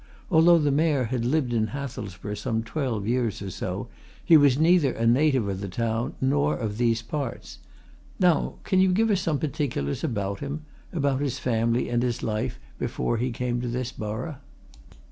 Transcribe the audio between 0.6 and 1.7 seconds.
Mayor had lived in